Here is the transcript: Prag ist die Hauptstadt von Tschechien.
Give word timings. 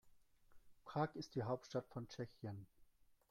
Prag 0.83 1.13
ist 1.15 1.35
die 1.35 1.43
Hauptstadt 1.43 1.87
von 1.87 2.07
Tschechien. 2.07 2.65